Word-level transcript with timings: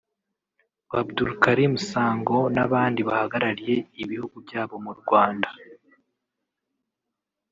Abdoul 0.99 1.31
Karim 1.43 1.73
Sango 1.89 2.39
n’abandi 2.55 2.99
bahagarariye 3.07 3.75
ibihugu 4.03 4.35
byabo 4.45 4.75
mu 4.85 4.91
Rwanda 4.99 5.49